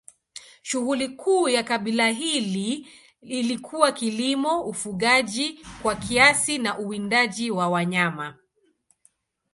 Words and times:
Shughuli 0.61 1.09
kuu 1.09 1.49
ya 1.49 1.63
kabila 1.63 2.07
hili 2.09 2.87
ilikuwa 3.21 3.91
kilimo, 3.91 4.63
ufugaji 4.63 5.59
kwa 5.81 5.95
kiasi 5.95 6.57
na 6.57 6.77
uwindaji 6.79 7.51
wa 7.51 7.69
wanyama. 7.69 8.37